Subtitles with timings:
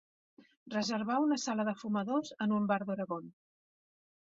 [0.75, 3.33] reservar una sala de fumadors en un bar d'Oregon